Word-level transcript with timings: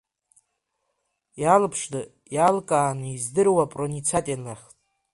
Иалԥшны, 1.41 2.01
иалкааны 2.35 3.07
издыруа 3.15 3.65
проницательнаӷ. 3.73 4.61